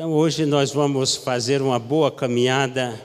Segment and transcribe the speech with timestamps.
[0.00, 2.98] Então hoje nós vamos fazer uma boa caminhada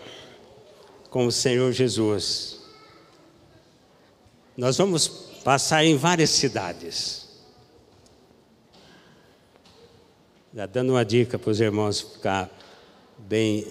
[1.10, 2.62] com o Senhor Jesus.
[4.56, 5.06] Nós vamos
[5.44, 7.28] passar em várias cidades.
[10.54, 12.50] Já dando uma dica para os irmãos ficar
[13.18, 13.68] bem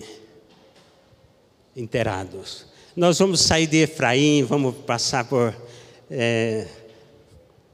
[1.75, 2.67] inteirados.
[2.95, 5.57] Nós vamos sair de Efraim, vamos passar por
[6.11, 6.67] é,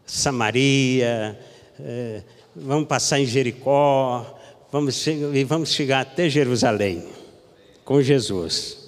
[0.07, 1.37] Samaria,
[1.81, 2.23] é,
[2.55, 4.39] vamos passar em Jericó,
[4.71, 7.09] vamos, e vamos chegar até Jerusalém
[7.85, 8.79] com Jesus.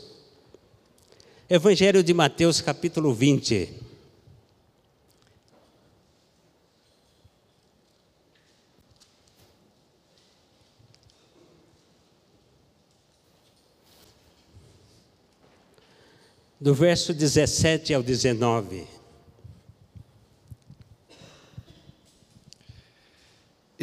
[1.49, 3.69] Evangelho de Mateus, capítulo 20.
[16.61, 19.02] Do verso 17 ao 19.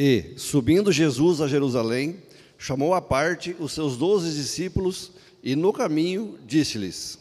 [0.02, 2.24] E, subindo Jesus a Jerusalém,
[2.58, 5.12] chamou à parte os seus doze discípulos
[5.44, 7.20] e, no caminho, disse-lhes: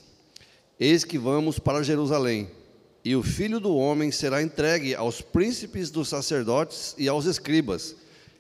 [0.78, 2.48] Eis que vamos para Jerusalém,
[3.04, 7.96] e o filho do homem será entregue aos príncipes dos sacerdotes e aos escribas,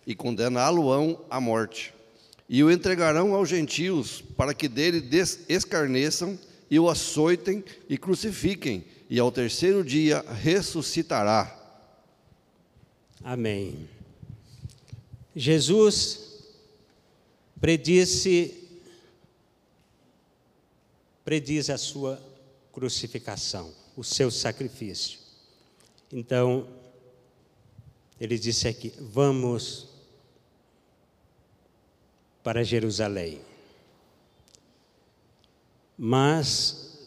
[0.06, 1.92] e condená-lo-ão à morte.
[2.48, 5.02] E o entregarão aos gentios, para que dele
[5.48, 6.38] escarneçam
[6.70, 11.52] e o açoitem e crucifiquem, e ao terceiro dia ressuscitará.
[13.24, 13.97] Amém.
[15.38, 16.42] Jesus
[17.60, 18.68] predisse
[21.24, 22.20] prediz a sua
[22.72, 25.20] crucificação, o seu sacrifício.
[26.12, 26.66] Então,
[28.20, 29.86] ele disse aqui: vamos
[32.42, 33.40] para Jerusalém.
[35.96, 36.98] Mas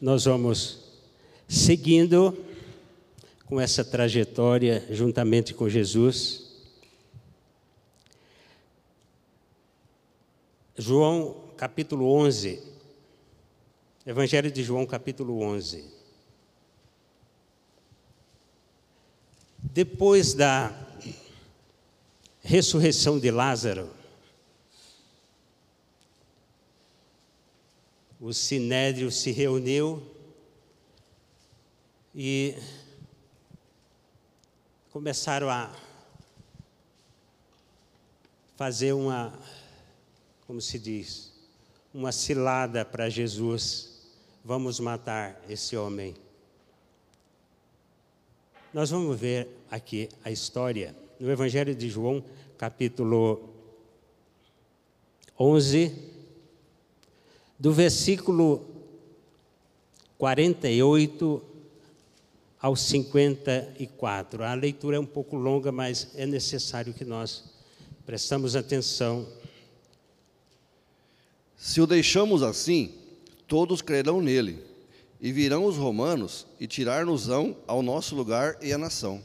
[0.00, 0.78] nós vamos
[1.46, 2.34] seguindo
[3.44, 6.49] com essa trajetória juntamente com Jesus
[10.80, 12.58] João capítulo 11,
[14.06, 15.84] Evangelho de João capítulo 11.
[19.58, 20.74] Depois da
[22.40, 23.90] ressurreição de Lázaro,
[28.18, 30.02] o sinédrio se reuniu
[32.14, 32.56] e
[34.90, 35.76] começaram a
[38.56, 39.38] fazer uma
[40.50, 41.30] como se diz,
[41.94, 44.00] uma cilada para Jesus.
[44.44, 46.12] Vamos matar esse homem.
[48.74, 52.24] Nós vamos ver aqui a história no Evangelho de João,
[52.58, 53.48] capítulo
[55.38, 55.94] 11,
[57.56, 58.66] do versículo
[60.18, 61.44] 48
[62.60, 64.42] ao 54.
[64.42, 67.44] A leitura é um pouco longa, mas é necessário que nós
[68.04, 69.38] prestamos atenção
[71.60, 72.94] se o deixamos assim,
[73.46, 74.64] todos crerão nele,
[75.20, 79.20] e virão os romanos e tirar-nos-ão ao nosso lugar e a nação.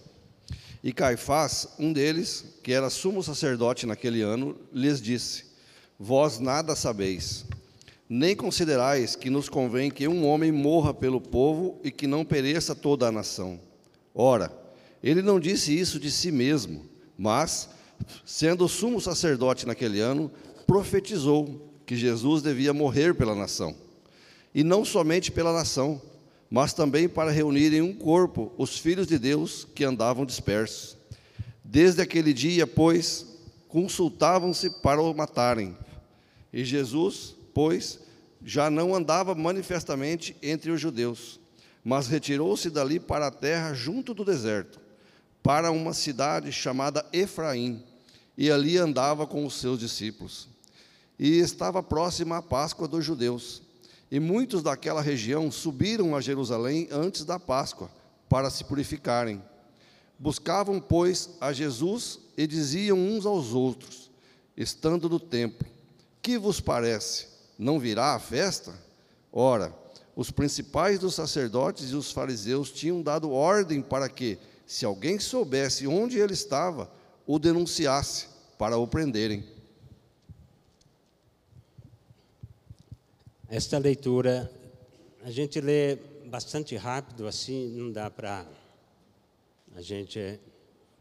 [0.84, 5.46] E Caifás, um deles, que era sumo sacerdote naquele ano, lhes disse:
[5.98, 7.46] Vós nada sabeis,
[8.10, 12.76] nem considerais que nos convém que um homem morra pelo povo e que não pereça
[12.76, 13.58] toda a nação.
[14.14, 14.52] Ora,
[15.02, 16.86] ele não disse isso de si mesmo,
[17.18, 17.70] mas,
[18.26, 20.30] sendo sumo sacerdote naquele ano,
[20.68, 23.76] profetizou que Jesus devia morrer pela nação.
[24.54, 26.02] E não somente pela nação,
[26.50, 30.98] mas também para reunir em um corpo os filhos de Deus que andavam dispersos.
[31.64, 33.26] Desde aquele dia, pois,
[33.68, 35.78] consultavam-se para o matarem.
[36.52, 38.00] E Jesus, pois,
[38.44, 41.40] já não andava manifestamente entre os judeus,
[41.84, 44.80] mas retirou-se dali para a terra junto do deserto,
[45.44, 47.84] para uma cidade chamada Efraim,
[48.38, 50.55] e ali andava com os seus discípulos
[51.18, 53.62] e estava próxima a Páscoa dos judeus.
[54.12, 57.90] E muitos daquela região subiram a Jerusalém antes da Páscoa,
[58.30, 59.42] para se purificarem.
[60.18, 64.10] Buscavam, pois, a Jesus e diziam uns aos outros,
[64.56, 65.68] estando no templo:
[66.22, 67.28] Que vos parece?
[67.58, 68.74] Não virá a festa?
[69.32, 69.74] Ora,
[70.16, 75.86] os principais dos sacerdotes e os fariseus tinham dado ordem para que, se alguém soubesse
[75.86, 76.90] onde ele estava,
[77.28, 79.55] o denunciasse, para o prenderem.
[83.48, 84.52] Esta leitura,
[85.24, 88.44] a gente lê bastante rápido, assim não dá para
[89.76, 90.40] a gente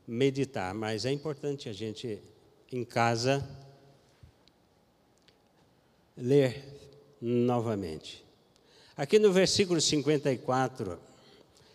[0.07, 2.21] meditar, mas é importante a gente,
[2.71, 3.43] em casa,
[6.15, 6.63] ler
[7.19, 8.23] novamente.
[8.95, 10.99] Aqui no versículo 54,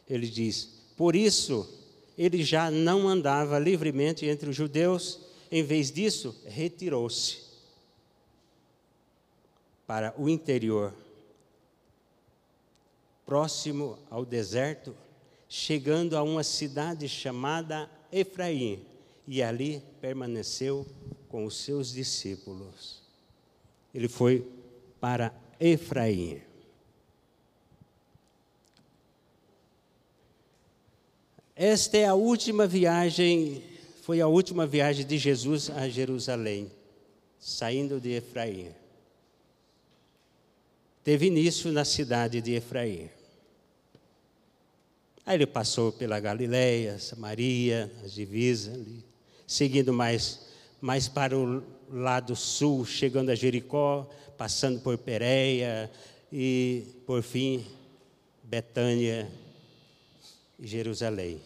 [0.07, 1.67] ele diz: Por isso
[2.15, 5.19] ele já não andava livremente entre os judeus
[5.51, 7.48] em vez disso, retirou-se
[9.89, 10.93] para o interior,
[13.25, 14.95] próximo ao deserto,
[15.47, 18.85] chegando a uma cidade chamada Efraim,
[19.27, 20.85] e ali permaneceu
[21.27, 23.01] com os seus discípulos.
[23.91, 24.47] Ele foi
[25.01, 26.39] para Efraim.
[31.55, 33.63] Esta é a última viagem,
[34.03, 36.71] foi a última viagem de Jesus a Jerusalém,
[37.39, 38.71] saindo de Efraim.
[41.09, 43.09] Teve início na cidade de Efraim.
[45.25, 49.03] Aí ele passou pela Galiléia, Samaria, as divisas ali,
[49.47, 50.41] seguindo mais,
[50.79, 54.07] mais para o lado sul, chegando a Jericó,
[54.37, 55.89] passando por Pereia
[56.31, 57.65] e, por fim,
[58.43, 59.27] Betânia
[60.59, 61.41] e Jerusalém.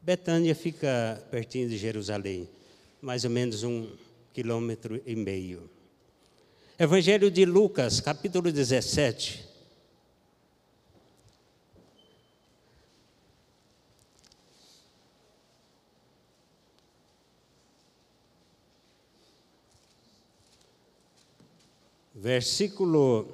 [0.00, 2.48] Betânia fica pertinho de Jerusalém,
[3.02, 3.88] mais ou menos um
[4.32, 5.68] quilômetro e meio.
[6.80, 9.44] Evangelho de Lucas, capítulo 17.
[22.14, 23.26] Versículo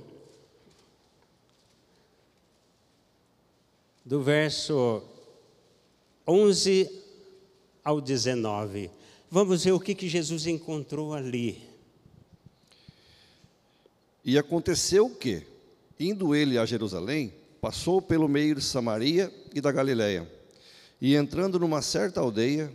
[4.03, 5.03] do verso
[6.27, 6.91] 11
[7.85, 8.91] ao 19.
[9.31, 11.74] Vamos ver o que, que Jesus encontrou ali.
[14.25, 15.47] E aconteceu que,
[15.99, 20.31] indo ele a Jerusalém, passou pelo meio de Samaria e da Galiléia.
[21.01, 22.73] E entrando numa certa aldeia,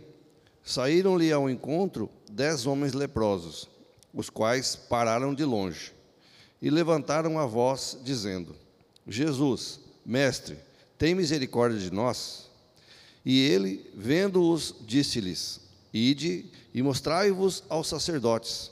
[0.62, 3.68] saíram-lhe ao encontro dez homens leprosos,
[4.14, 5.92] os quais pararam de longe
[6.60, 8.54] e levantaram a voz, dizendo:
[9.06, 10.58] Jesus, mestre,
[10.98, 12.48] tem misericórdia de nós?
[13.24, 15.60] E ele, vendo-os, disse-lhes:
[15.92, 18.70] Ide e mostrai-vos aos sacerdotes.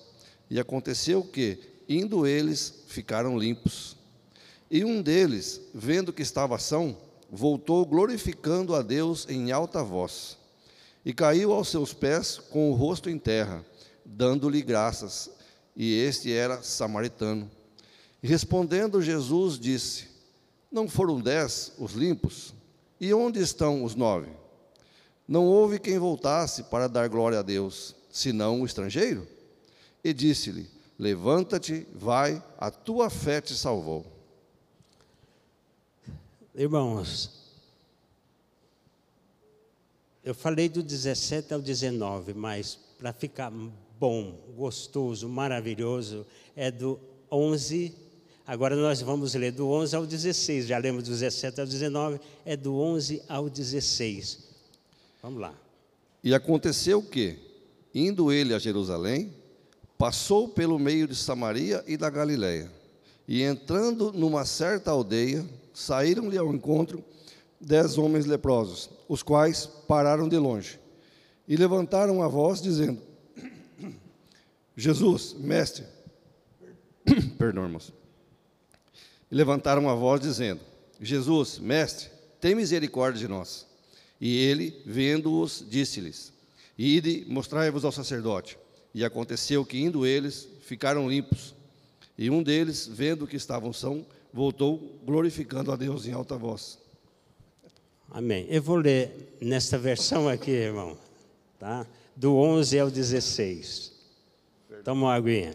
[0.50, 1.58] E aconteceu que,
[1.88, 3.96] Indo eles, ficaram limpos.
[4.70, 6.96] E um deles, vendo que estava são,
[7.30, 10.36] voltou glorificando a Deus em alta voz.
[11.04, 13.64] E caiu aos seus pés com o rosto em terra,
[14.04, 15.30] dando-lhe graças.
[15.74, 17.50] E este era samaritano.
[18.20, 20.08] Respondendo Jesus, disse:
[20.70, 22.52] Não foram dez os limpos?
[23.00, 24.28] E onde estão os nove?
[25.26, 29.26] Não houve quem voltasse para dar glória a Deus, senão o estrangeiro?
[30.02, 30.68] E disse-lhe:
[30.98, 34.04] Levanta-te, vai, a tua fé te salvou.
[36.54, 37.30] Irmãos,
[40.24, 43.52] eu falei do 17 ao 19, mas para ficar
[43.98, 46.98] bom, gostoso, maravilhoso, é do
[47.30, 47.94] 11.
[48.44, 50.66] Agora nós vamos ler do 11 ao 16.
[50.66, 54.48] Já lemos do 17 ao 19, é do 11 ao 16.
[55.22, 55.54] Vamos lá.
[56.24, 57.38] E aconteceu que,
[57.94, 59.32] indo ele a Jerusalém,
[59.98, 62.70] Passou pelo meio de Samaria e da Galiléia.
[63.26, 67.04] E entrando numa certa aldeia, saíram-lhe ao encontro
[67.60, 70.78] dez homens leprosos, os quais pararam de longe
[71.48, 73.00] e levantaram a voz, dizendo:
[74.76, 75.84] Jesus, mestre,
[77.38, 77.92] perdão, irmãos.
[79.30, 80.60] E levantaram a voz, dizendo:
[81.00, 83.66] Jesus, mestre, tem misericórdia de nós.
[84.20, 86.32] E ele, vendo-os, disse-lhes:
[86.76, 88.58] Ide, mostrai-vos ao sacerdote.
[88.94, 91.54] E aconteceu que, indo eles, ficaram limpos.
[92.16, 96.78] E um deles, vendo que estavam são, voltou glorificando a Deus em alta voz.
[98.10, 98.46] Amém.
[98.48, 100.96] Eu vou ler nesta versão aqui, irmão,
[101.58, 101.86] tá?
[102.18, 103.92] do 11 ao 16.
[104.82, 105.54] Toma uma aguinha.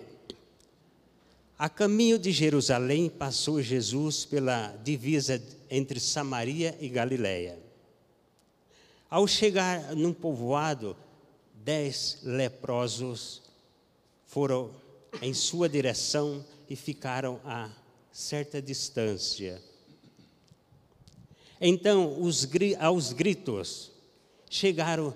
[1.59, 7.59] A caminho de Jerusalém passou Jesus pela divisa entre Samaria e Galiléia.
[9.09, 10.95] Ao chegar num povoado,
[11.63, 13.41] dez leprosos
[14.25, 14.71] foram
[15.21, 17.69] em sua direção e ficaram a
[18.11, 19.61] certa distância.
[21.61, 22.47] Então, os,
[22.79, 23.91] aos gritos,
[24.49, 25.13] chegaram,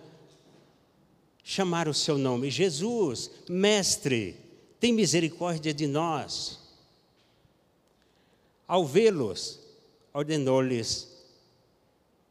[1.43, 4.37] chamaram o seu nome: Jesus, Mestre,
[4.79, 6.59] tem misericórdia de nós.
[8.65, 9.59] Ao vê-los,
[10.13, 11.09] ordenou-lhes: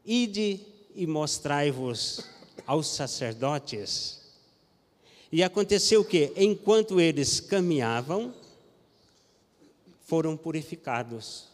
[0.03, 0.61] Ide
[0.95, 2.36] e mostrai-vos
[2.67, 4.19] aos sacerdotes.
[5.31, 8.33] E aconteceu que, enquanto eles caminhavam,
[10.05, 11.45] foram purificados.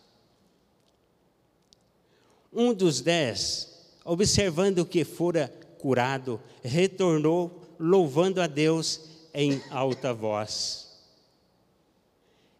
[2.51, 3.69] Um dos dez,
[4.03, 5.47] observando que fora
[5.79, 9.01] curado, retornou louvando a Deus
[9.33, 10.91] em alta voz.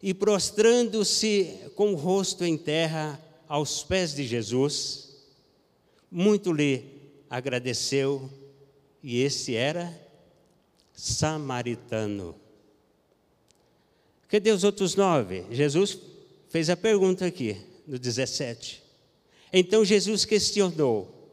[0.01, 5.15] E prostrando-se com o rosto em terra aos pés de Jesus,
[6.11, 8.29] muito lhe agradeceu
[9.03, 9.93] e esse era
[10.93, 12.35] samaritano.
[14.29, 15.45] Cadê os outros nove?
[15.51, 15.99] Jesus
[16.49, 18.81] fez a pergunta aqui, no 17.
[19.51, 21.29] Então Jesus questionou: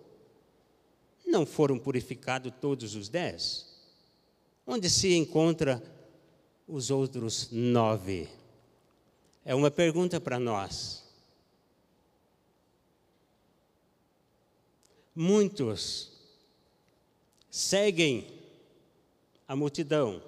[1.24, 3.66] Não foram purificados todos os dez?
[4.66, 5.82] Onde se encontra
[6.66, 8.28] os outros nove?
[9.44, 11.04] É uma pergunta para nós.
[15.14, 16.10] Muitos
[17.50, 18.26] seguem
[19.49, 20.23] a multidão,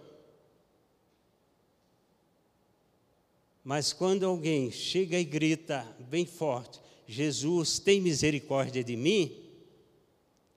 [3.63, 9.41] mas quando alguém chega e grita bem forte: Jesus tem misericórdia de mim,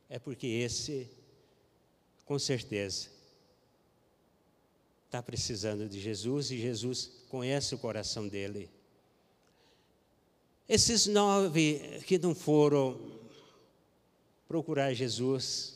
[0.10, 1.07] é porque esse,
[2.25, 3.10] com certeza,
[5.05, 8.69] está precisando de Jesus e Jesus conhece o coração dele.
[10.67, 13.00] Esses nove que não foram
[14.48, 15.75] procurar Jesus,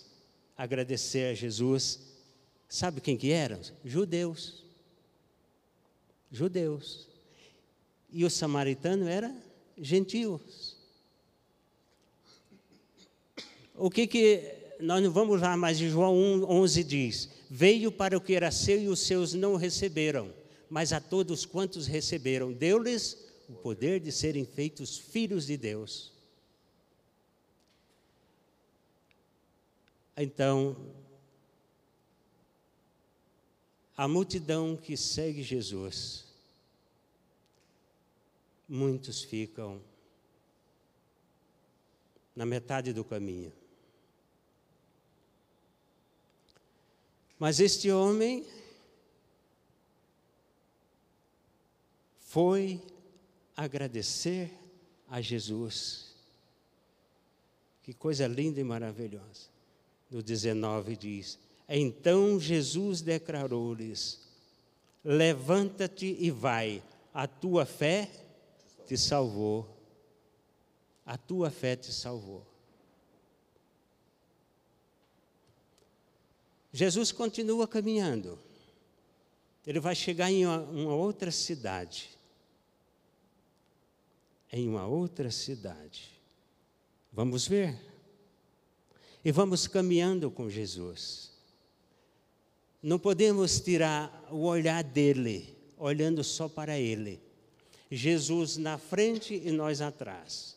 [0.60, 2.02] agradecer a Jesus,
[2.68, 3.62] sabe quem que eram?
[3.86, 4.62] Judeus.
[6.30, 7.08] Judeus.
[8.12, 9.34] E o samaritano era
[9.78, 10.76] gentios.
[13.74, 18.36] O que que nós não vamos lá, mas João 11 diz: Veio para o que
[18.36, 20.30] era seu e os seus não receberam,
[20.70, 26.19] mas a todos quantos receberam, deu-lhes o poder de serem feitos filhos de Deus.
[30.22, 30.76] Então,
[33.96, 36.26] a multidão que segue Jesus,
[38.68, 39.82] muitos ficam
[42.36, 43.54] na metade do caminho.
[47.40, 48.46] Mas este homem
[52.20, 52.86] foi
[53.56, 54.52] agradecer
[55.08, 56.14] a Jesus.
[57.82, 59.59] Que coisa linda e maravilhosa.
[60.10, 61.38] No 19 diz:
[61.68, 64.20] Então Jesus declarou-lhes:
[65.04, 68.10] Levanta-te e vai, a tua fé
[68.86, 69.78] te salvou.
[71.06, 72.46] A tua fé te salvou.
[76.72, 78.38] Jesus continua caminhando.
[79.66, 82.10] Ele vai chegar em uma, uma outra cidade.
[84.52, 86.12] Em uma outra cidade.
[87.12, 87.89] Vamos ver.
[89.24, 91.32] E vamos caminhando com Jesus.
[92.82, 97.20] Não podemos tirar o olhar dele, olhando só para ele.
[97.92, 100.56] Jesus na frente e nós atrás.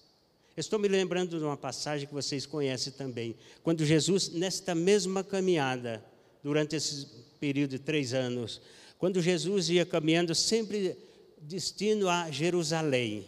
[0.56, 6.04] Estou me lembrando de uma passagem que vocês conhecem também, quando Jesus, nesta mesma caminhada,
[6.42, 7.06] durante esse
[7.40, 8.60] período de três anos,
[8.98, 10.96] quando Jesus ia caminhando sempre
[11.40, 13.26] destino a Jerusalém,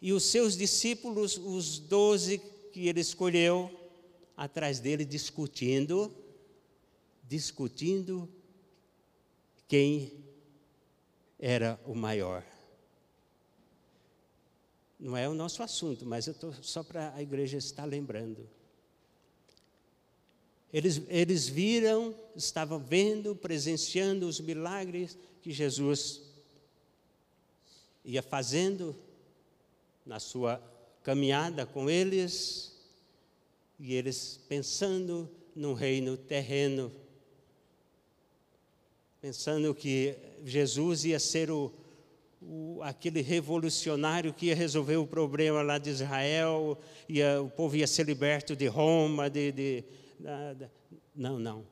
[0.00, 2.40] e os seus discípulos, os doze
[2.74, 3.70] que ele escolheu,
[4.36, 6.12] atrás dele discutindo,
[7.22, 8.28] discutindo
[9.68, 10.24] quem
[11.38, 12.44] era o maior.
[14.98, 18.44] Não é o nosso assunto, mas eu estou só para a igreja estar lembrando.
[20.72, 26.22] Eles, eles viram, estavam vendo, presenciando os milagres que Jesus
[28.04, 28.96] ia fazendo
[30.04, 30.60] na sua
[31.04, 32.74] caminhada com eles,
[33.78, 36.90] e eles pensando num reino terreno,
[39.20, 41.70] pensando que Jesus ia ser o,
[42.40, 47.86] o, aquele revolucionário que ia resolver o problema lá de Israel, ia, o povo ia
[47.86, 49.84] ser liberto de Roma, de, de
[50.18, 50.56] da,
[51.14, 51.66] não, não.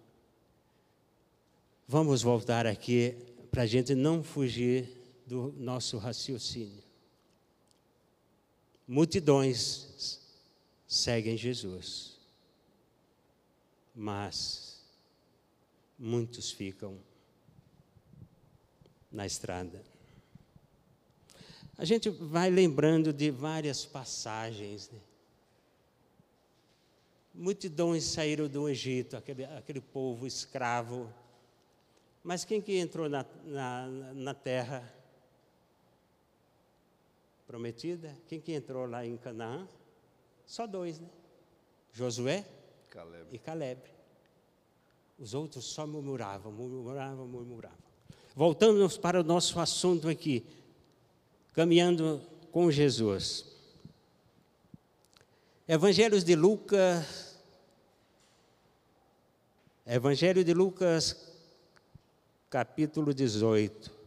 [1.89, 3.17] Vamos voltar aqui
[3.51, 4.89] para a gente não fugir
[5.27, 6.82] do nosso raciocínio.
[8.87, 10.21] Multidões
[10.87, 12.19] seguem Jesus,
[13.95, 14.83] mas
[15.99, 16.99] muitos ficam
[19.11, 19.83] na estrada.
[21.79, 24.91] A gente vai lembrando de várias passagens.
[24.91, 24.99] Né?
[27.35, 31.13] Multidões saíram do Egito, aquele, aquele povo escravo.
[32.23, 34.93] Mas quem que entrou na, na, na terra
[37.53, 38.17] prometida?
[38.27, 39.69] Quem que entrou lá em Canaã?
[40.47, 41.09] Só dois, né?
[41.93, 42.47] Josué
[42.89, 43.27] Caleb.
[43.31, 43.79] e Caleb.
[45.19, 47.77] Os outros só murmuravam, murmuravam, murmuravam.
[48.35, 50.47] Voltamos para o nosso assunto aqui
[51.53, 53.45] caminhando com Jesus.
[55.69, 57.39] Evangelhos de Lucas,
[59.87, 61.35] Evangelho de Lucas,
[62.49, 64.02] capítulo 18,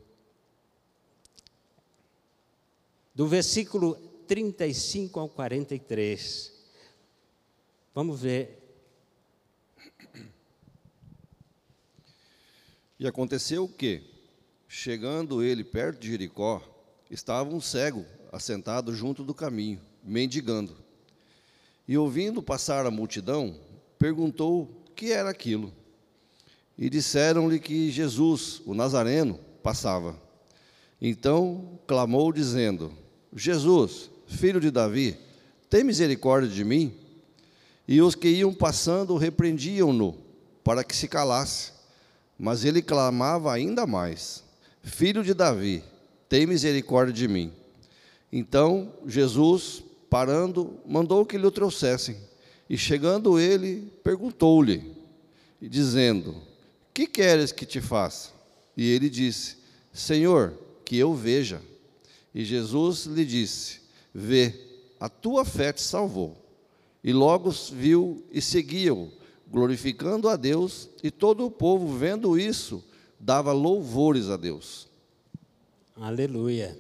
[3.16, 3.96] do versículo
[4.28, 6.54] 35 ao 43.
[7.94, 8.66] Vamos ver
[12.98, 14.02] E aconteceu que,
[14.70, 16.62] chegando ele perto de Jericó,
[17.12, 20.78] estava um cego assentado junto do caminho, mendigando.
[21.88, 23.60] E ouvindo passar a multidão,
[24.00, 25.74] perguntou que era aquilo.
[26.78, 30.18] E disseram-lhe que Jesus, o Nazareno, passava.
[31.02, 32.94] Então clamou, dizendo:
[33.36, 35.18] Jesus, filho de Davi,
[35.70, 36.94] tem misericórdia de mim?
[37.86, 40.16] E os que iam passando repreendiam-no,
[40.64, 41.74] para que se calasse.
[42.40, 44.44] Mas ele clamava ainda mais:
[44.82, 45.84] Filho de Davi,
[46.30, 47.52] tem misericórdia de mim.
[48.32, 52.18] Então Jesus, parando, mandou que lhe o trouxessem.
[52.70, 54.96] E chegando ele, perguntou-lhe,
[55.62, 56.36] dizendo:
[56.94, 58.32] Que queres que te faça?
[58.76, 59.58] E ele disse:
[59.94, 61.62] Senhor, que eu veja.
[62.36, 63.80] E Jesus lhe disse:
[64.14, 64.54] Vê,
[65.00, 66.36] a tua fé te salvou.
[67.02, 69.10] E logo viu e seguiu,
[69.48, 72.84] glorificando a Deus, e todo o povo, vendo isso,
[73.18, 74.90] dava louvores a Deus.
[75.96, 76.78] Aleluia.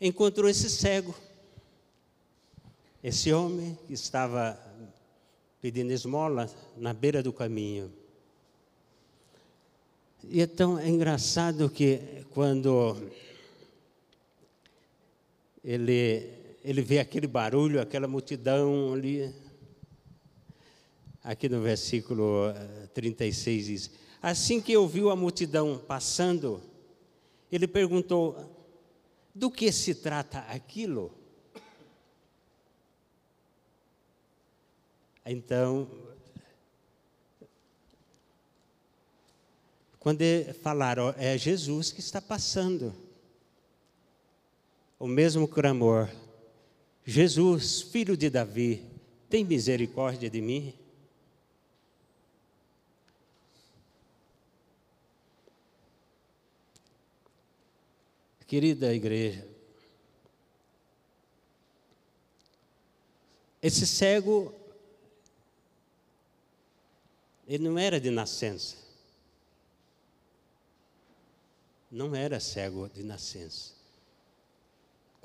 [0.00, 1.14] Encontrou esse cego,
[3.04, 4.58] esse homem que estava
[5.60, 7.92] pedindo esmola na beira do caminho.
[10.24, 10.48] E é
[10.88, 12.96] engraçado que quando
[15.62, 16.30] ele,
[16.64, 19.34] ele vê aquele barulho, aquela multidão ali,
[21.22, 22.52] aqui no versículo
[22.94, 23.90] 36 eh, diz:
[24.22, 26.62] Assim que ouviu a multidão passando,
[27.50, 28.36] ele perguntou:
[29.34, 31.12] Do que se trata aquilo?
[35.24, 35.88] Então,
[39.98, 40.22] quando
[40.62, 42.94] falaram, é Jesus que está passando,
[45.00, 46.08] o mesmo clamor:
[47.04, 48.86] Jesus, filho de Davi,
[49.30, 50.74] tem misericórdia de mim?
[58.46, 59.46] Querida igreja,
[63.62, 64.52] esse cego,
[67.46, 68.76] ele não era de nascença.
[71.88, 73.79] Não era cego de nascença.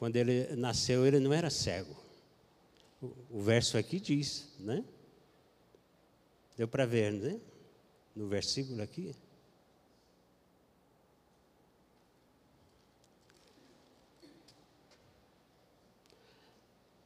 [0.05, 1.95] Quando ele nasceu, ele não era cego.
[3.01, 4.85] O, o verso aqui diz, né?
[6.55, 7.41] Deu para ver, né?
[8.15, 9.15] No versículo aqui.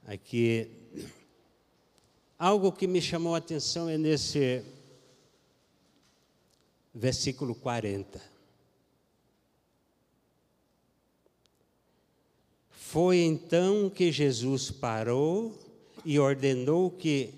[0.05, 0.69] Aqui,
[2.37, 4.61] algo que me chamou a atenção é nesse
[6.93, 8.38] versículo 40.
[12.91, 15.55] Foi então que Jesus parou
[16.03, 17.31] e ordenou que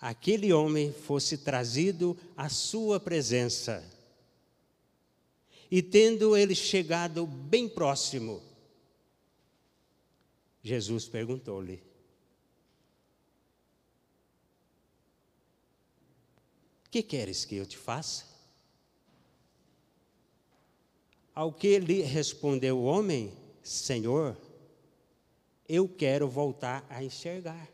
[0.00, 3.82] aquele homem fosse trazido à sua presença.
[5.68, 8.40] E tendo ele chegado bem próximo,
[10.62, 11.82] Jesus perguntou-lhe:
[16.92, 18.24] Que queres que eu te faça?
[21.34, 24.43] Ao que lhe respondeu o homem: Senhor,
[25.68, 27.68] eu quero voltar a enxergar.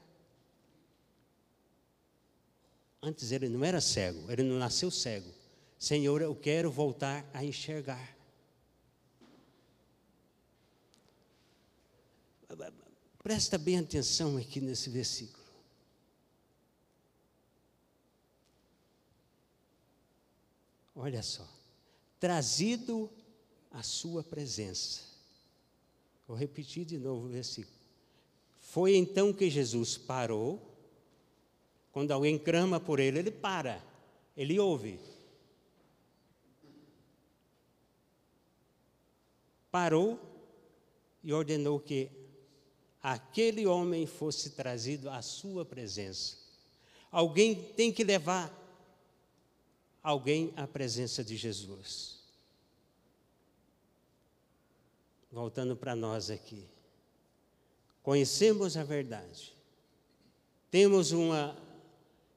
[3.02, 5.32] Antes ele não era cego, ele não nasceu cego.
[5.78, 8.16] Senhor, eu quero voltar a enxergar.
[13.22, 15.40] Presta bem atenção aqui nesse versículo.
[20.94, 21.48] Olha só.
[22.18, 23.10] Trazido
[23.70, 25.00] à sua presença.
[26.26, 27.79] Vou repetir de novo o versículo.
[28.70, 30.62] Foi então que Jesus parou.
[31.90, 33.84] Quando alguém clama por ele, ele para,
[34.36, 35.00] ele ouve.
[39.72, 40.20] Parou
[41.24, 42.08] e ordenou que
[43.02, 46.36] aquele homem fosse trazido à sua presença.
[47.10, 48.56] Alguém tem que levar
[50.00, 52.20] alguém à presença de Jesus.
[55.32, 56.68] Voltando para nós aqui.
[58.02, 59.54] Conhecemos a verdade.
[60.70, 61.56] Temos uma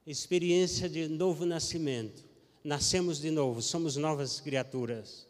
[0.06, 2.24] experiência de novo nascimento.
[2.62, 5.26] Nascemos de novo, somos novas criaturas.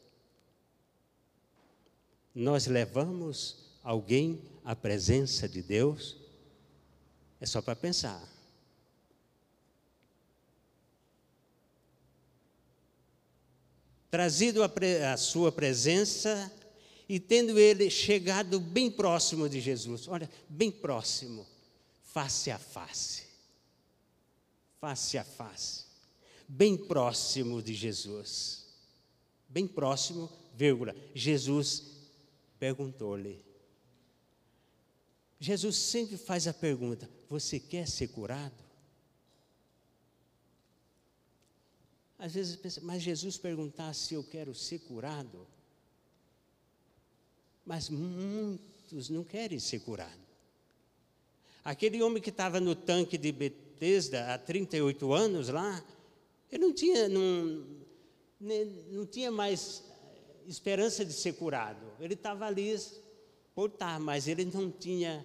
[2.34, 6.16] Nós levamos alguém à presença de Deus,
[7.40, 8.22] é só para pensar.
[14.10, 16.50] Trazido à sua presença
[17.08, 21.46] e tendo ele chegado bem próximo de Jesus, olha, bem próximo,
[22.02, 23.24] face a face,
[24.80, 25.84] face a face,
[26.48, 28.64] bem próximo de Jesus.
[29.48, 31.94] bem próximo, vírgula, Jesus
[32.58, 33.44] perguntou-lhe.
[35.38, 38.64] Jesus sempre faz a pergunta: Você quer ser curado?
[42.18, 45.46] Às vezes pensa, mas Jesus perguntar se eu quero ser curado.
[47.64, 50.24] Mas muitos não querem ser curados.
[51.64, 55.82] Aquele homem que estava no tanque de Betesda há 38 anos lá,
[56.52, 57.66] ele não tinha, não,
[58.92, 59.82] não tinha mais
[60.46, 61.86] esperança de ser curado.
[61.98, 62.78] Ele estava ali
[63.54, 65.24] por estar, mas ele não tinha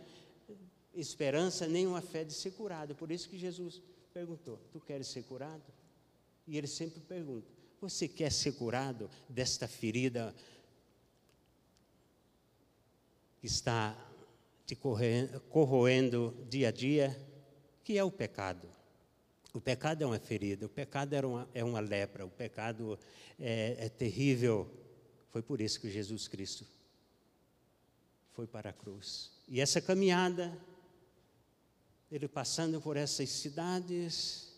[0.93, 2.95] esperança nem uma fé de ser curado.
[2.95, 3.81] Por isso que Jesus
[4.13, 5.63] perguntou: Tu queres ser curado?
[6.47, 7.47] E ele sempre pergunta:
[7.81, 10.33] Você quer ser curado desta ferida
[13.39, 13.95] que está
[14.65, 17.17] te corroendo dia a dia,
[17.83, 18.67] que é o pecado?
[19.53, 22.99] O pecado é uma ferida, o pecado é uma, é uma lepra, o pecado
[23.39, 24.69] é, é terrível.
[25.29, 26.65] Foi por isso que Jesus Cristo
[28.33, 29.31] foi para a cruz.
[29.47, 30.55] E essa caminhada,
[32.11, 34.53] ele passando por essas cidades,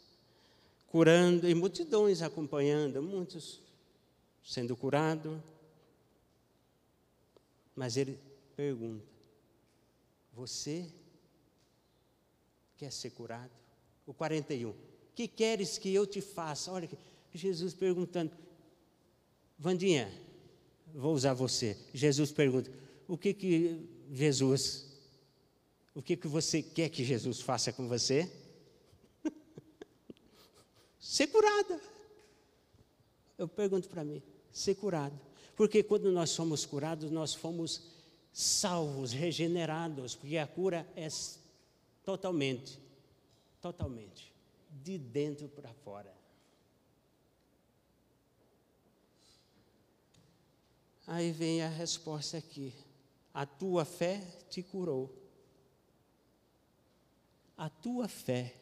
[0.88, 3.62] curando, e multidões acompanhando, muitos
[4.44, 5.40] sendo curados.
[7.74, 8.20] Mas ele
[8.62, 9.04] pergunta:
[10.34, 10.88] Você
[12.78, 13.52] quer ser curado?
[14.06, 14.76] O 41.
[15.16, 16.72] Que queres que eu te faça?
[16.72, 16.88] Olha,
[17.34, 18.32] Jesus perguntando.
[19.58, 20.14] Vandinha,
[20.94, 21.76] vou usar você.
[21.92, 22.72] Jesus pergunta:
[23.08, 24.86] O que que Jesus,
[25.96, 28.32] o que que você quer que Jesus faça com você?
[31.00, 31.82] ser curada.
[33.40, 34.22] Eu pergunto para mim,
[34.52, 35.20] ser curado.
[35.56, 38.01] Porque quando nós somos curados, nós fomos
[38.32, 41.08] salvos, regenerados, porque a cura é
[42.04, 42.82] totalmente
[43.62, 44.34] totalmente,
[44.84, 46.12] de dentro para fora.
[51.06, 52.74] Aí vem a resposta aqui:
[53.34, 55.16] a tua fé te curou.
[57.56, 58.56] A tua fé.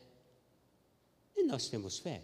[1.36, 2.22] E nós temos fé.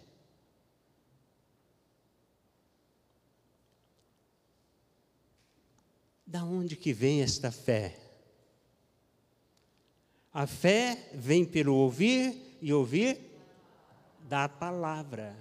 [6.26, 7.96] Da onde que vem esta fé?
[10.32, 13.18] A fé vem pelo ouvir e ouvir
[14.28, 15.36] da palavra.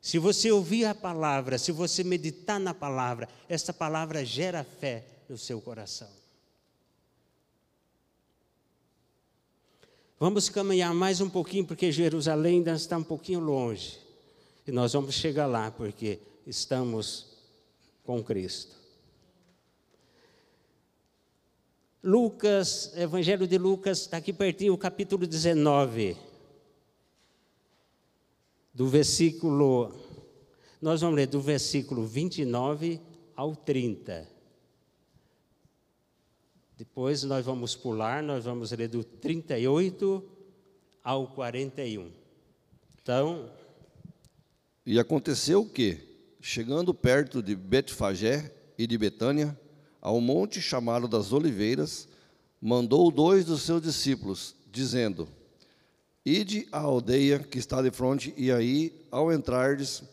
[0.00, 5.36] Se você ouvir a palavra, se você meditar na palavra, essa palavra gera fé no
[5.36, 6.10] seu coração.
[10.18, 14.00] Vamos caminhar mais um pouquinho, porque Jerusalém ainda está um pouquinho longe.
[14.66, 17.35] E nós vamos chegar lá, porque estamos
[18.06, 18.76] com Cristo.
[22.02, 26.16] Lucas, Evangelho de Lucas, está aqui pertinho, o capítulo 19,
[28.72, 29.92] do versículo,
[30.80, 33.00] nós vamos ler do versículo 29
[33.34, 34.28] ao 30.
[36.76, 40.22] Depois nós vamos pular, nós vamos ler do 38
[41.02, 42.12] ao 41.
[43.02, 43.50] Então.
[44.84, 46.15] E aconteceu que,
[46.46, 49.58] chegando perto de Betfagé e de Betânia,
[50.00, 52.06] ao monte chamado das Oliveiras,
[52.60, 55.28] mandou dois dos seus discípulos, dizendo:
[56.24, 60.04] Ide à aldeia que está de frente, e aí, ao entrardes,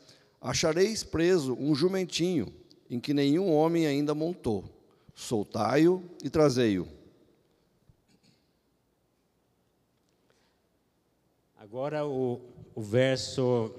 [0.42, 2.52] achareis preso um jumentinho,
[2.90, 4.66] em que nenhum homem ainda montou.
[5.14, 6.88] Soltai-o e trazei-o.
[11.60, 12.42] Agora o,
[12.74, 13.72] o verso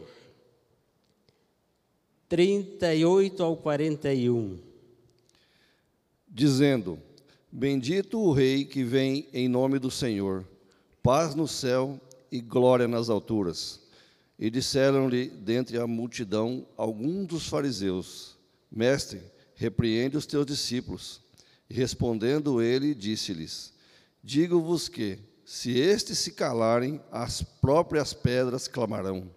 [2.35, 4.59] 38 ao 41
[6.29, 6.99] dizendo:
[7.49, 10.45] Bendito o Rei que vem em nome do Senhor,
[11.01, 11.97] paz no céu
[12.33, 13.83] e glória nas alturas.
[14.37, 18.37] E disseram-lhe dentre a multidão alguns dos fariseus:
[18.69, 19.23] Mestre,
[19.55, 21.21] repreende os teus discípulos.
[21.71, 23.73] E respondendo ele, disse-lhes:
[24.25, 29.31] Digo-vos que, se estes se calarem, as próprias pedras clamarão.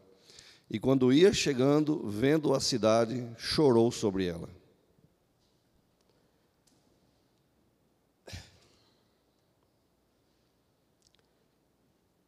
[0.70, 4.50] E quando ia chegando, vendo a cidade, chorou sobre ela.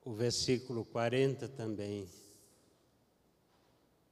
[0.10, 2.10] o versículo 40 também.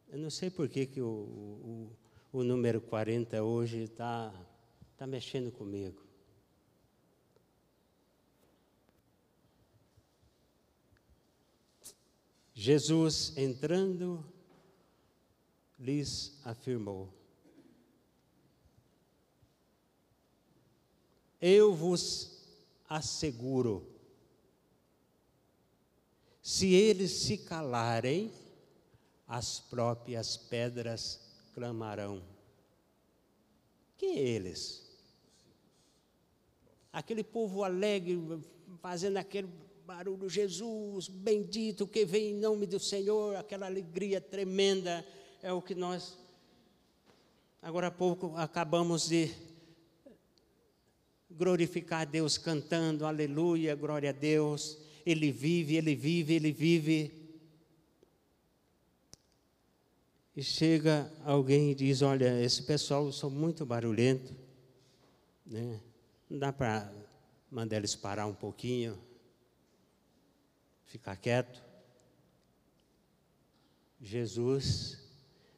[0.07, 1.91] Eu não sei por que, que o, o,
[2.31, 4.31] o número 40 hoje está
[4.95, 6.06] tá mexendo comigo.
[12.59, 14.25] Jesus entrando,
[15.77, 17.13] lhes afirmou:
[21.39, 22.35] Eu vos
[22.89, 23.87] asseguro,
[26.41, 28.33] se eles se calarem,
[29.27, 31.21] as próprias pedras
[31.53, 32.23] clamarão.
[33.99, 34.83] Quem é eles?
[36.91, 38.17] Aquele povo alegre,
[38.81, 45.08] fazendo aquele barulho, Jesus, bendito que vem em nome do Senhor, aquela alegria tremenda,
[45.41, 46.17] é o que nós,
[47.62, 49.32] agora há pouco, acabamos de
[51.32, 57.13] glorificar a Deus cantando, aleluia, glória a Deus, Ele vive, Ele vive, Ele vive.
[60.36, 64.36] E chega alguém e diz: Olha, esse pessoal são muito barulhento,
[65.45, 65.80] né?
[66.30, 66.93] não dá para
[67.50, 69.06] mandar eles parar um pouquinho,
[70.88, 71.63] ficar quieto.
[74.02, 74.97] Jesus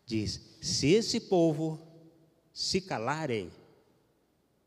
[0.06, 1.80] diz: se esse povo
[2.54, 3.52] se calarem,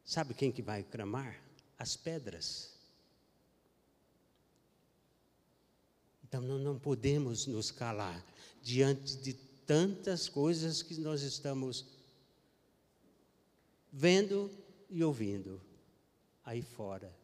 [0.05, 1.40] sabe quem que vai clamar?
[1.79, 2.72] As pedras.
[6.25, 8.25] Então não, não podemos nos calar
[8.62, 9.35] diante de
[9.66, 11.87] tantas coisas que nós estamos
[13.92, 14.51] vendo
[14.88, 15.61] e ouvindo
[16.44, 17.14] aí fora.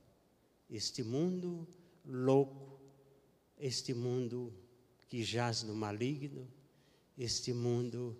[0.70, 1.66] Este mundo
[2.04, 2.77] louco,
[3.58, 4.52] este mundo
[5.08, 6.46] que jaz no maligno,
[7.16, 8.16] este mundo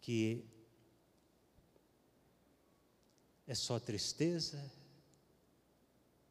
[0.00, 0.44] que
[3.46, 4.58] é só tristeza.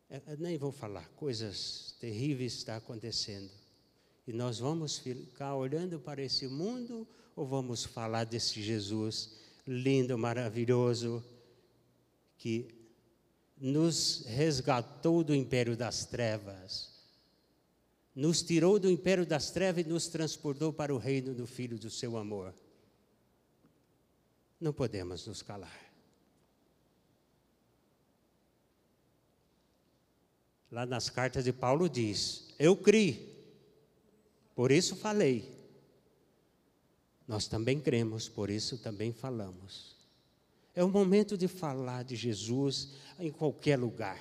[0.09, 3.51] É, nem vou falar, coisas terríveis estão acontecendo.
[4.27, 11.23] E nós vamos ficar olhando para esse mundo ou vamos falar desse Jesus lindo, maravilhoso,
[12.37, 12.73] que
[13.57, 16.90] nos resgatou do império das trevas,
[18.15, 21.89] nos tirou do império das trevas e nos transportou para o reino do Filho do
[21.89, 22.53] seu amor.
[24.59, 25.91] Não podemos nos calar.
[30.71, 33.31] Lá nas cartas de Paulo diz: Eu criei
[34.55, 35.49] por isso falei.
[37.27, 39.95] Nós também cremos, por isso também falamos.
[40.75, 44.19] É o momento de falar de Jesus em qualquer lugar.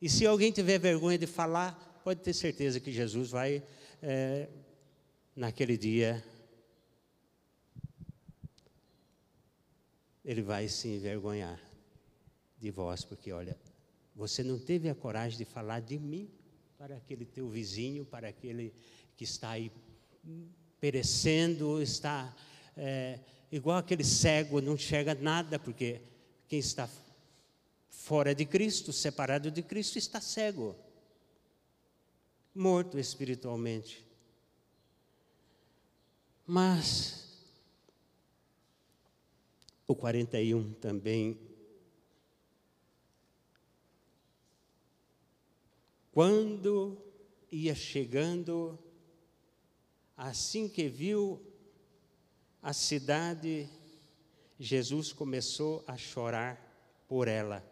[0.00, 3.62] E se alguém tiver vergonha de falar, pode ter certeza que Jesus vai,
[4.00, 4.48] é,
[5.34, 6.24] naquele dia,
[10.24, 11.60] ele vai se envergonhar
[12.58, 13.58] de vós, porque olha,
[14.14, 16.30] você não teve a coragem de falar de mim
[16.76, 18.72] para aquele teu vizinho, para aquele
[19.16, 19.72] que está aí
[20.80, 22.34] perecendo, está
[22.76, 23.18] é,
[23.50, 26.00] igual aquele cego, não enxerga nada, porque
[26.46, 26.88] quem está
[28.08, 30.74] fora de Cristo, separado de Cristo, está cego,
[32.54, 34.02] morto espiritualmente.
[36.46, 37.44] Mas
[39.86, 41.38] o 41 também
[46.10, 46.96] Quando
[47.52, 48.76] ia chegando,
[50.16, 51.40] assim que viu
[52.60, 53.68] a cidade,
[54.58, 56.58] Jesus começou a chorar
[57.06, 57.67] por ela.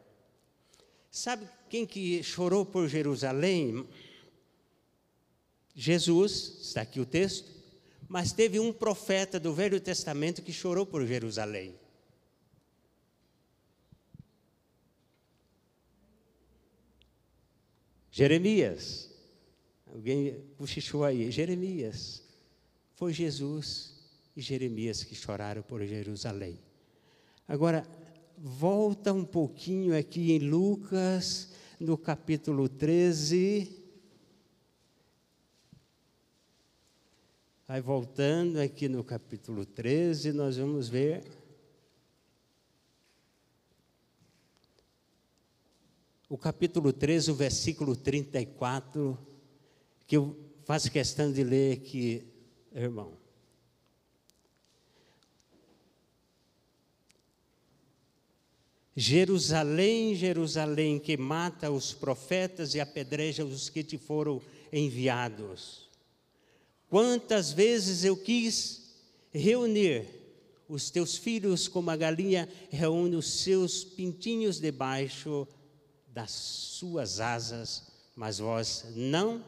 [1.17, 3.89] Sabe quem que chorou por Jerusalém?
[5.75, 7.51] Jesus, está aqui o texto,
[8.07, 11.75] mas teve um profeta do Velho Testamento que chorou por Jerusalém.
[18.11, 19.11] Jeremias,
[19.87, 22.23] alguém cochichou aí, Jeremias,
[22.95, 23.95] foi Jesus
[24.37, 26.59] e Jeremias que choraram por Jerusalém.
[27.49, 27.87] Agora,
[28.37, 33.85] volta um pouquinho aqui em Lucas, no capítulo 13.
[37.67, 41.25] Vai voltando aqui no capítulo 13, nós vamos ver
[46.29, 49.19] o capítulo 13, o versículo 34,
[50.07, 52.25] que eu faço questão de ler aqui,
[52.73, 53.26] irmão.
[58.97, 64.41] Jerusalém, Jerusalém, que mata os profetas e apedreja os que te foram
[64.73, 65.91] enviados.
[66.89, 68.95] Quantas vezes eu quis
[69.31, 70.07] reunir
[70.67, 75.47] os teus filhos como a galinha reúne os seus pintinhos debaixo
[76.09, 77.83] das suas asas,
[78.17, 79.45] mas vós não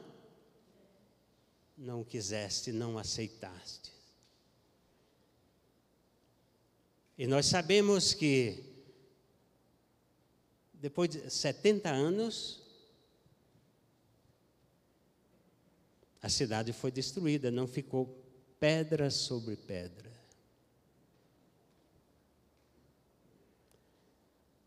[1.77, 3.93] não quiseste, não aceitaste.
[7.17, 8.68] E nós sabemos que
[10.81, 12.63] depois de 70 anos
[16.21, 18.17] a cidade foi destruída, não ficou
[18.59, 20.11] pedra sobre pedra.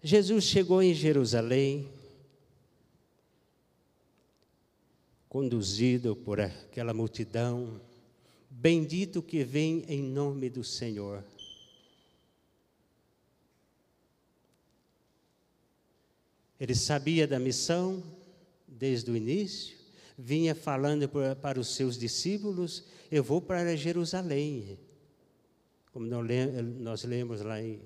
[0.01, 1.91] Jesus chegou em Jerusalém,
[5.29, 7.79] conduzido por aquela multidão,
[8.53, 11.23] Bendito que vem em nome do Senhor.
[16.61, 18.03] Ele sabia da missão
[18.67, 19.75] desde o início,
[20.15, 21.09] vinha falando
[21.41, 24.77] para os seus discípulos: Eu vou para Jerusalém.
[25.91, 27.81] Como nós lemos lá em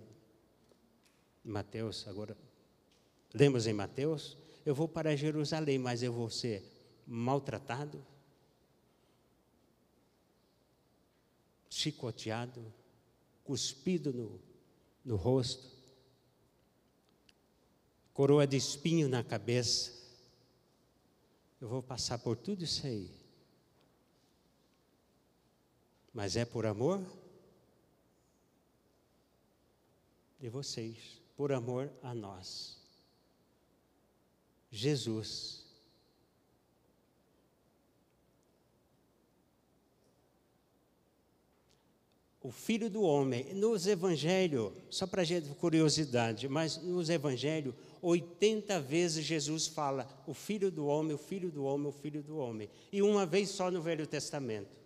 [1.42, 2.36] Mateus, agora,
[3.34, 6.62] lemos em Mateus: Eu vou para Jerusalém, mas eu vou ser
[7.08, 8.06] maltratado,
[11.70, 12.62] chicoteado,
[13.42, 14.42] cuspido no,
[15.06, 15.75] no rosto,
[18.16, 19.92] coroa de espinho na cabeça.
[21.60, 23.12] Eu vou passar por tudo isso aí.
[26.14, 27.06] Mas é por amor
[30.40, 32.78] de vocês, por amor a nós.
[34.72, 35.66] Jesus
[42.46, 43.56] o Filho do Homem.
[43.56, 47.74] Nos Evangelhos, só para gente curiosidade, mas nos Evangelhos,
[48.08, 52.38] 80 vezes Jesus fala o Filho do Homem, o Filho do Homem, o Filho do
[52.38, 52.70] Homem.
[52.92, 54.78] E uma vez só no Velho Testamento.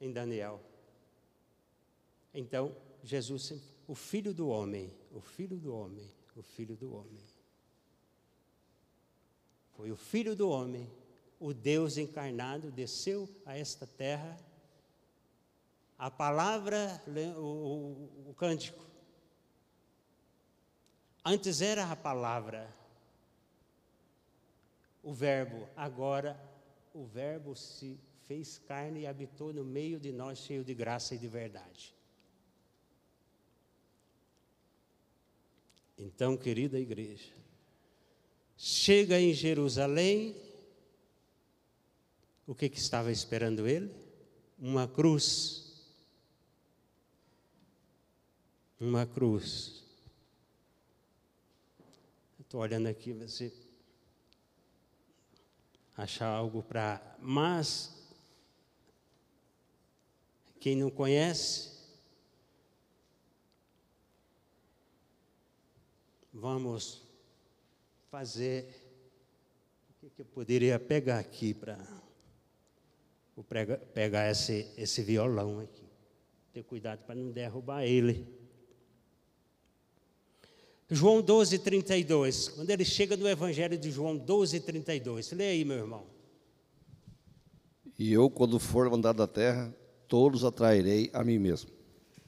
[0.00, 0.60] Em Daniel.
[2.32, 3.54] Então, Jesus,
[3.86, 7.22] o Filho do Homem, o Filho do Homem, o Filho do Homem.
[9.76, 10.90] Foi o Filho do Homem
[11.44, 14.38] o Deus encarnado desceu a esta terra.
[15.98, 17.02] A palavra,
[17.36, 18.82] o, o, o cântico.
[21.24, 22.70] Antes era a palavra,
[25.02, 26.38] o Verbo, agora
[26.92, 31.18] o Verbo se fez carne e habitou no meio de nós, cheio de graça e
[31.18, 31.94] de verdade.
[35.96, 37.32] Então, querida igreja,
[38.56, 40.36] chega em Jerusalém,
[42.46, 43.94] o que, que estava esperando ele?
[44.58, 45.88] Uma cruz.
[48.78, 49.83] Uma cruz.
[52.54, 53.52] Estou olhando aqui, você
[55.96, 57.02] achar algo para.
[57.18, 57.92] Mas,
[60.60, 61.72] quem não conhece,
[66.32, 67.02] vamos
[68.08, 68.72] fazer.
[70.00, 71.76] O que, eu poderia pegar aqui para.
[73.34, 73.44] Vou
[73.92, 75.88] pegar esse, esse violão aqui.
[76.52, 78.43] Ter cuidado para não derrubar ele.
[80.94, 82.48] João 12, 32.
[82.48, 85.32] Quando ele chega no Evangelho de João 12, 32.
[85.32, 86.06] Lê aí, meu irmão.
[87.98, 89.74] E eu, quando for andar da terra,
[90.08, 91.70] todos atrairei a mim mesmo.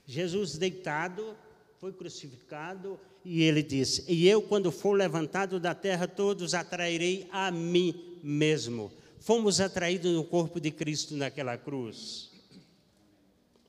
[0.04, 1.36] Jesus deitado,
[1.78, 7.50] foi crucificado, e ele disse: E eu, quando for levantado da terra, todos atrairei a
[7.50, 8.92] mim mesmo
[9.26, 12.30] fomos atraídos no corpo de Cristo naquela cruz.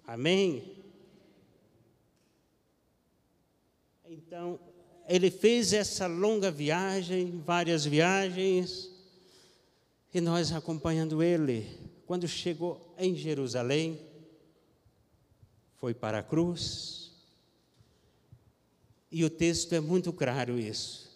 [0.06, 0.72] Amém?
[4.06, 4.60] Então,
[5.08, 8.92] ele fez essa longa viagem, várias viagens,
[10.14, 11.66] e nós acompanhando ele.
[12.06, 14.00] Quando chegou em Jerusalém,
[15.76, 17.12] foi para a cruz,
[19.12, 21.08] e o texto é muito claro isso.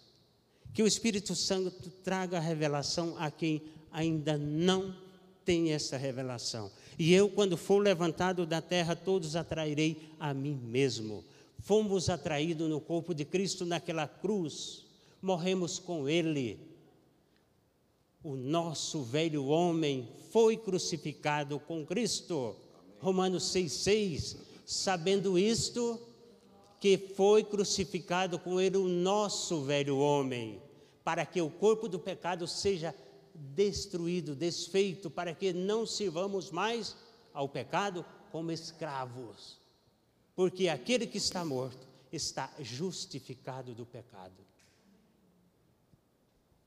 [0.74, 4.96] Que o Espírito Santo traga a revelação a quem ainda não
[5.44, 6.72] tem essa revelação.
[6.98, 11.26] E eu, quando for levantado da terra, todos atrairei a mim mesmo.
[11.62, 14.84] Fomos atraídos no corpo de Cristo naquela cruz,
[15.22, 16.60] morremos com Ele.
[18.24, 22.56] O nosso velho homem foi crucificado com Cristo.
[23.00, 24.38] Romanos 6,6.
[24.66, 26.00] Sabendo isto,
[26.80, 30.60] que foi crucificado com Ele o nosso velho homem,
[31.04, 32.96] para que o corpo do pecado seja
[33.36, 36.96] destruído, desfeito, para que não sirvamos mais
[37.32, 39.61] ao pecado como escravos.
[40.42, 44.34] Porque aquele que está morto está justificado do pecado.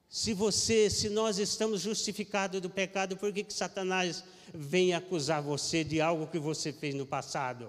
[0.09, 4.23] Se você, se nós estamos justificados do pecado, por que, que Satanás
[4.55, 7.69] vem acusar você de algo que você fez no passado?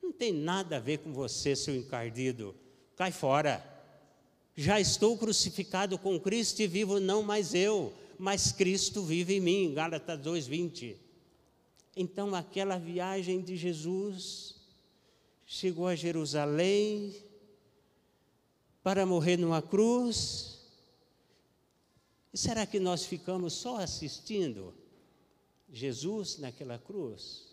[0.00, 2.54] Não tem nada a ver com você, seu encardido.
[2.94, 3.60] Cai fora.
[4.54, 9.74] Já estou crucificado com Cristo e vivo não mais eu, mas Cristo vive em mim.
[9.74, 11.05] Gálatas 2:20.
[11.96, 14.54] Então aquela viagem de Jesus
[15.46, 17.16] chegou a Jerusalém
[18.82, 20.60] para morrer numa cruz.
[22.34, 24.74] E será que nós ficamos só assistindo
[25.72, 27.46] Jesus naquela cruz?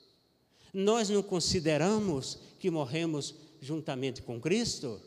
[0.73, 4.99] Nós não consideramos que morremos juntamente com Cristo?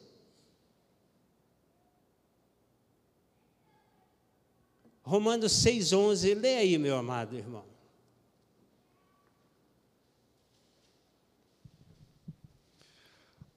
[5.03, 7.76] Romanos 6,11, lê aí, meu amado irmão.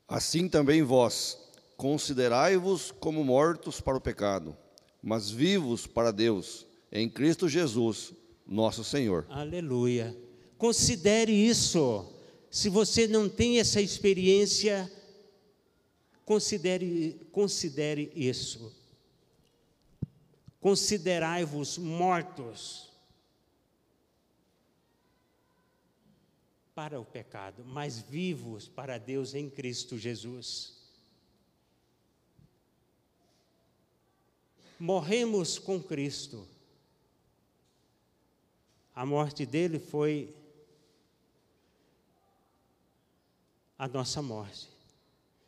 [0.10, 1.38] Assim também vós,
[1.78, 4.58] considerai-vos como mortos para o pecado,
[5.02, 8.12] mas vivos para Deus, em Cristo Jesus,
[8.46, 9.26] nosso Senhor.
[9.30, 10.18] Aleluia.
[10.58, 12.06] Considere isso.
[12.50, 14.92] Se você não tem essa experiência,
[16.26, 18.80] considere, considere isso
[20.60, 22.89] considerai-vos mortos
[26.80, 30.78] para o pecado, mas vivos para Deus em Cristo Jesus.
[34.80, 36.48] Morremos com Cristo.
[38.96, 40.34] A morte dele foi
[43.78, 44.70] a nossa morte.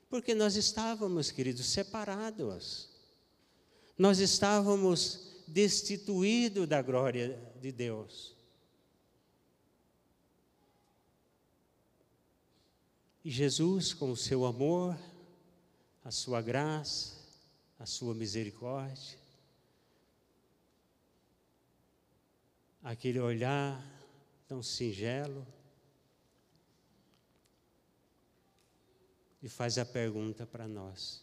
[0.09, 2.89] Porque nós estávamos, queridos, separados
[3.97, 8.40] nós estávamos destituídos da glória de Deus.
[13.23, 14.97] E Jesus, com o seu amor,
[16.03, 17.15] a sua graça,
[17.77, 19.19] a sua misericórdia,
[22.83, 23.79] aquele olhar
[24.47, 25.45] tão singelo,
[29.43, 31.21] e faz a pergunta para nós: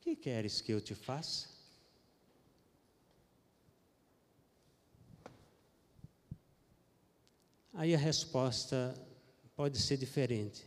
[0.00, 1.48] que queres que eu te faça?
[7.74, 9.07] Aí a resposta
[9.58, 10.64] pode ser diferente.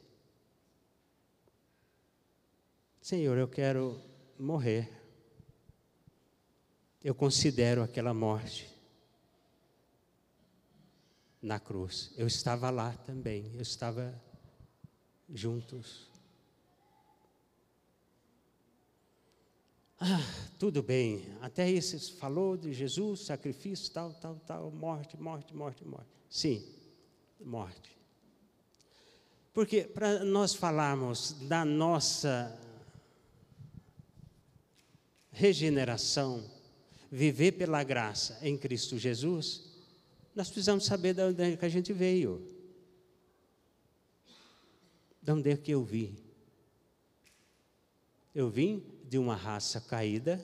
[3.02, 3.98] Senhor, eu quero
[4.38, 4.92] morrer.
[7.02, 8.70] Eu considero aquela morte
[11.42, 12.12] na cruz.
[12.18, 14.14] Eu estava lá também, eu estava
[15.30, 16.10] juntos.
[19.98, 20.20] Ah,
[20.60, 26.10] tudo bem, até isso falou de Jesus, sacrifício, tal, tal, tal, morte, morte, morte, morte.
[26.30, 26.62] Sim,
[27.40, 28.01] morte.
[29.54, 32.58] Porque para nós falarmos da nossa
[35.32, 36.50] regeneração,
[37.12, 39.70] viver pela graça em Cristo Jesus,
[40.34, 42.48] nós precisamos saber de onde é que a gente veio.
[45.22, 46.16] De onde é que eu vim?
[48.34, 50.44] Eu vim de uma raça caída.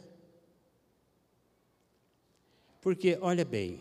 [2.81, 3.79] Porque, olha bem,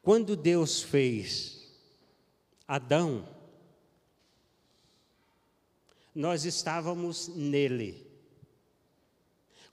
[0.00, 1.62] quando Deus fez
[2.66, 3.28] Adão,
[6.14, 8.06] nós estávamos nele.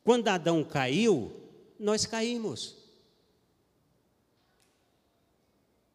[0.03, 1.31] Quando Adão caiu,
[1.79, 2.77] nós caímos.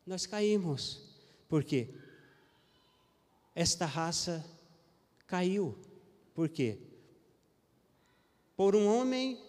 [0.07, 1.03] Nós caímos.
[1.49, 1.89] Porque
[3.55, 4.45] esta raça
[5.27, 5.77] caiu.
[6.35, 6.79] Por quê?
[8.57, 9.41] Por um homem,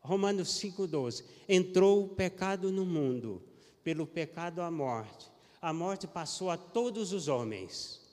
[0.00, 3.42] Romanos 5,12, entrou o pecado no mundo,
[3.84, 5.30] pelo pecado a morte.
[5.60, 8.07] A morte passou a todos os homens.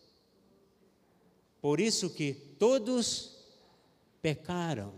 [1.65, 3.43] Por isso que todos
[4.21, 4.93] pecaram.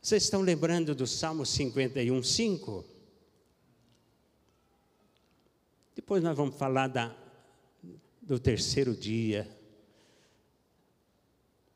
[0.00, 2.84] Vocês estão lembrando do Salmo 51, 5?
[5.94, 7.14] Depois nós vamos falar da,
[8.22, 9.46] do terceiro dia.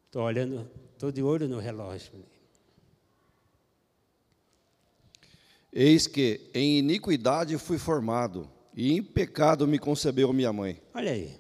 [0.07, 2.25] Estou olhando, estou de olho no relógio.
[5.71, 10.81] Eis que em iniquidade fui formado, e em pecado me concebeu minha mãe.
[10.95, 11.39] Olha aí.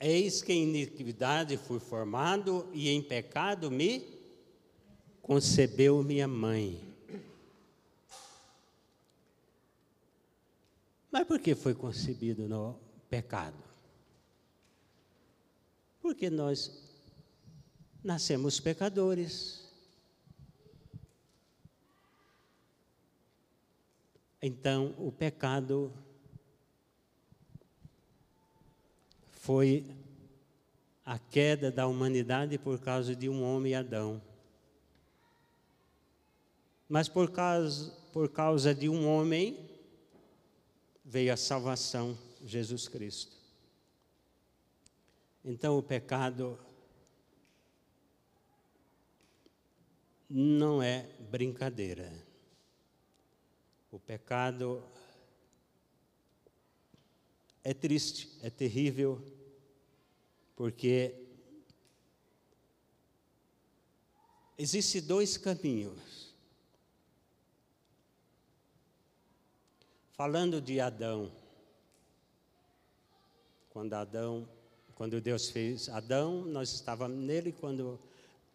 [0.00, 4.06] Eis que em iniquidade fui formado, e em pecado me
[5.20, 6.80] concebeu minha mãe.
[11.10, 12.78] Mas por que foi concebido no
[13.10, 13.56] pecado?
[16.00, 16.87] Porque nós
[18.02, 19.68] nascemos pecadores.
[24.40, 25.92] Então, o pecado
[29.32, 29.84] foi
[31.04, 34.20] a queda da humanidade por causa de um homem Adão.
[36.88, 39.68] Mas por causa, por causa de um homem,
[41.04, 43.36] veio a salvação, Jesus Cristo.
[45.44, 46.58] Então o pecado
[50.28, 52.12] não é brincadeira.
[53.90, 54.82] O pecado
[57.64, 59.22] é triste, é terrível,
[60.54, 61.14] porque
[64.58, 66.34] existem dois caminhos
[70.12, 71.30] falando de Adão.
[73.70, 74.48] Quando Adão,
[74.96, 77.98] quando Deus fez Adão, nós estávamos nele, quando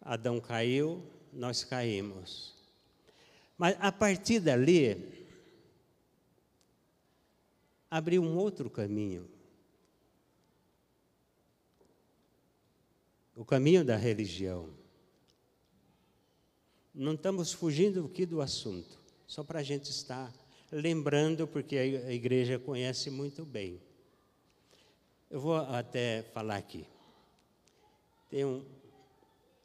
[0.00, 1.02] Adão caiu,
[1.34, 2.54] nós caímos.
[3.56, 5.26] Mas a partir dali,
[7.90, 9.28] abriu um outro caminho.
[13.36, 14.70] O caminho da religião.
[16.94, 20.32] Não estamos fugindo aqui do assunto, só para a gente estar
[20.70, 23.80] lembrando, porque a igreja conhece muito bem.
[25.30, 26.86] Eu vou até falar aqui.
[28.30, 28.64] Tem um,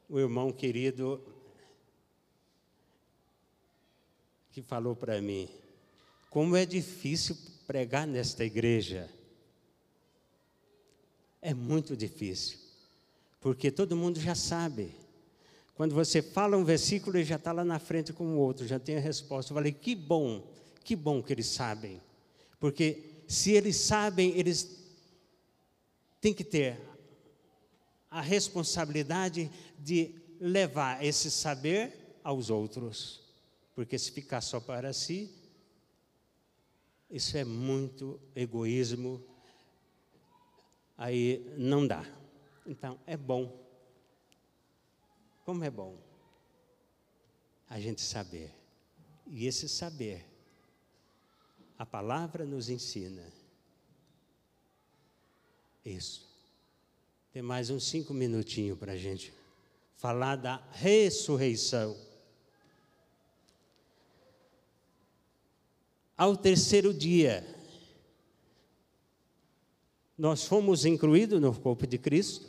[0.08, 1.20] um irmão querido
[4.52, 5.48] que falou para mim:
[6.28, 7.36] como é difícil
[7.70, 9.08] pregar nesta igreja.
[11.40, 12.58] É muito difícil,
[13.40, 14.92] porque todo mundo já sabe.
[15.74, 18.78] Quando você fala um versículo, ele já está lá na frente com o outro, já
[18.78, 19.52] tem a resposta.
[19.52, 20.42] Eu falei, que bom,
[20.84, 22.02] que bom que eles sabem.
[22.58, 24.76] Porque se eles sabem, eles
[26.20, 26.78] têm que ter
[28.10, 29.48] a responsabilidade
[29.78, 33.19] de levar esse saber aos outros.
[33.80, 35.34] Porque se ficar só para si,
[37.10, 39.24] isso é muito egoísmo,
[40.98, 42.04] aí não dá.
[42.66, 43.58] Então, é bom.
[45.46, 45.98] Como é bom
[47.70, 48.54] a gente saber.
[49.26, 50.26] E esse saber,
[51.78, 53.32] a palavra nos ensina.
[55.82, 56.28] Isso.
[57.32, 59.32] Tem mais uns cinco minutinhos para a gente
[59.96, 62.09] falar da ressurreição.
[66.20, 67.42] Ao terceiro dia.
[70.18, 72.46] Nós fomos incluídos no corpo de Cristo,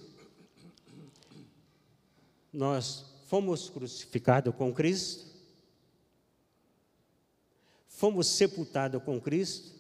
[2.52, 5.26] nós fomos crucificados com Cristo,
[7.88, 9.72] fomos sepultados com Cristo.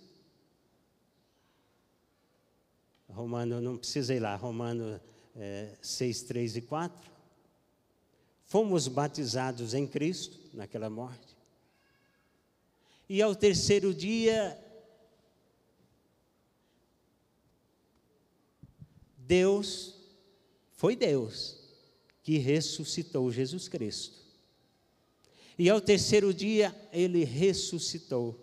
[3.09, 5.01] Romano, não precisa ir lá, Romano
[5.35, 7.11] é, 6, 3 e 4.
[8.45, 11.40] Fomos batizados em Cristo naquela morte
[13.13, 14.57] e ao terceiro dia,
[19.17, 19.97] Deus,
[20.71, 21.57] foi Deus
[22.23, 24.17] que ressuscitou Jesus Cristo.
[25.59, 28.39] E ao terceiro dia, ele ressuscitou.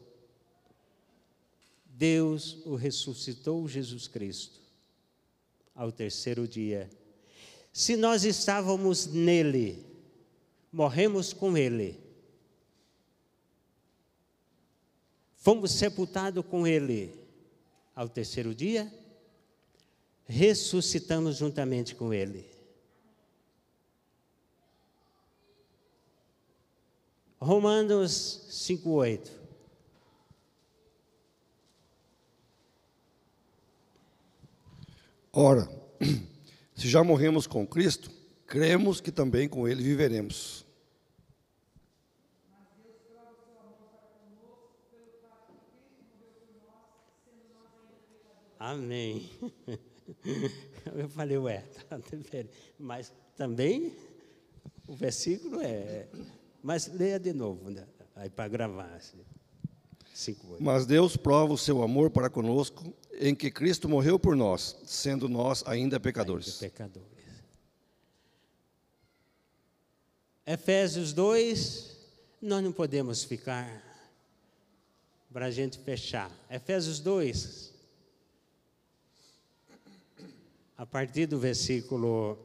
[1.86, 4.60] Deus o ressuscitou, Jesus Cristo.
[5.74, 6.90] Ao terceiro dia.
[7.72, 9.82] Se nós estávamos nele,
[10.70, 12.06] morremos com ele
[15.38, 17.14] Fomos sepultados com ele
[17.94, 18.92] ao terceiro dia,
[20.26, 22.44] ressuscitamos juntamente com ele.
[27.40, 29.30] Romanos 5,8.
[35.32, 35.70] Ora,
[36.74, 38.10] se já morremos com Cristo,
[38.44, 40.66] cremos que também com Ele viveremos.
[48.58, 49.30] Amém.
[50.96, 52.00] Eu falei, ué, tá
[52.78, 53.92] mas também
[54.86, 56.08] o versículo é.
[56.62, 57.86] Mas leia de novo, né?
[58.16, 58.92] aí para gravar.
[58.94, 59.18] Assim.
[60.12, 64.76] Cinco, mas Deus prova o seu amor para conosco em que Cristo morreu por nós,
[64.84, 66.54] sendo nós ainda pecadores.
[66.54, 67.08] Ainda pecadores.
[70.44, 71.96] Efésios 2,
[72.40, 73.84] nós não podemos ficar
[75.32, 76.32] para a gente fechar.
[76.50, 77.67] Efésios 2,
[80.78, 82.38] a partir do versículo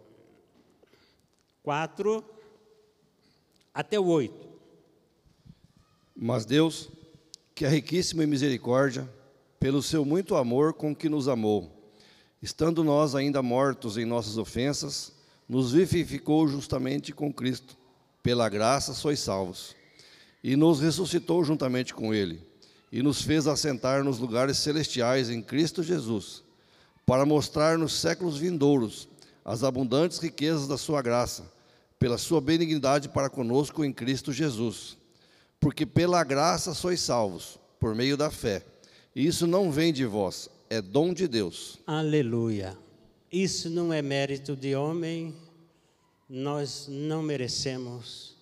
[1.62, 2.26] 4
[3.72, 4.50] até o 8.
[6.16, 6.90] Mas Deus,
[7.54, 9.08] que é riquíssimo em misericórdia,
[9.60, 11.94] pelo seu muito amor com que nos amou,
[12.42, 15.14] estando nós ainda mortos em nossas ofensas,
[15.48, 17.78] nos vivificou justamente com Cristo.
[18.24, 19.76] Pela graça sois salvos.
[20.44, 22.42] E nos ressuscitou juntamente com Ele,
[22.92, 26.43] e nos fez assentar nos lugares celestiais em Cristo Jesus
[27.06, 29.08] para mostrar nos séculos vindouros
[29.44, 31.52] as abundantes riquezas da sua graça,
[32.00, 34.98] pela sua benignidade para conosco em Cristo Jesus.
[35.60, 38.66] Porque pela graça sois salvos, por meio da fé.
[39.16, 41.80] E isso não vem de vós, é dom de Deus.
[41.86, 42.78] Aleluia.
[43.32, 45.36] Isso não é mérito de homem,
[46.30, 48.36] nós não merecemos,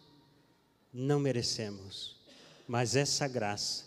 [0.93, 2.17] não merecemos,
[2.67, 3.85] mas essa graça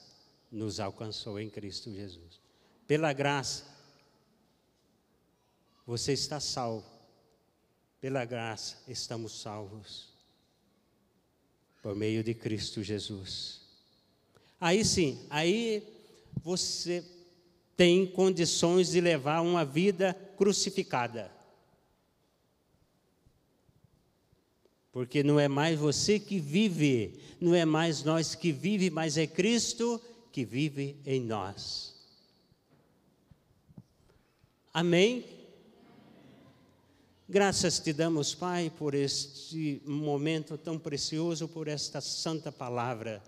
[0.50, 2.40] nos alcançou em Cristo Jesus.
[2.86, 3.64] Pela graça,
[5.86, 6.92] você está salvo.
[8.00, 10.08] Pela graça estamos salvos.
[11.82, 13.60] Por meio de Cristo Jesus.
[14.60, 15.82] Aí sim, aí
[16.42, 17.04] você
[17.76, 21.30] tem condições de levar uma vida crucificada.
[24.92, 29.26] Porque não é mais você que vive, não é mais nós que vive, mas é
[29.26, 31.94] Cristo que vive em nós.
[34.72, 35.24] Amém?
[37.26, 43.22] Graças te damos, Pai, por este momento tão precioso, por esta santa palavra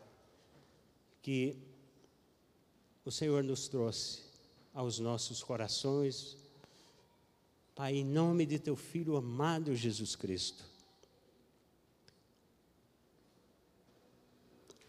[1.22, 1.56] que
[3.06, 4.20] o Senhor nos trouxe
[4.74, 6.36] aos nossos corações.
[7.74, 10.62] Pai, em nome de teu Filho amado Jesus Cristo.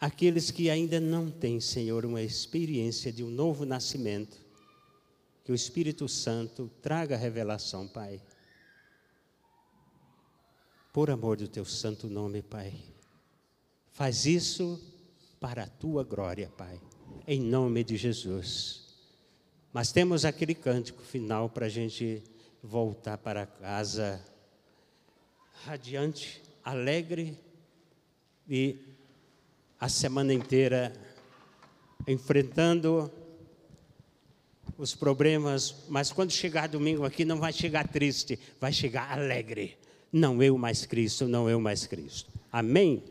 [0.02, 4.38] Aqueles que ainda não têm, Senhor, uma experiência de um novo nascimento,
[5.46, 8.22] que o Espírito Santo traga revelação, Pai
[10.98, 12.74] por amor do teu santo nome, Pai.
[13.92, 14.82] Faz isso
[15.40, 16.82] para a tua glória, Pai,
[17.28, 18.98] em nome de Jesus.
[19.72, 22.24] Mas temos aquele cântico final para a gente
[22.64, 24.20] voltar para casa
[25.66, 27.38] radiante, alegre
[28.50, 28.76] e
[29.80, 30.92] a semana inteira
[32.08, 33.12] enfrentando
[34.76, 39.78] os problemas, mas quando chegar domingo aqui não vai chegar triste, vai chegar alegre
[40.12, 42.32] não eu mais Cristo, não eu mais Cristo.
[42.52, 43.04] Amém?